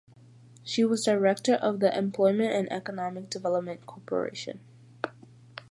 [0.63, 4.59] She was Director of the Employment and Economic Development Corporation.